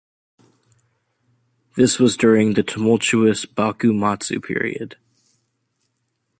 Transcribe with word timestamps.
This 1.77 1.99
was 1.99 2.17
during 2.17 2.55
the 2.55 2.63
tumultuous 2.63 3.45
Bakumatsu 3.45 4.43
period. 4.43 4.95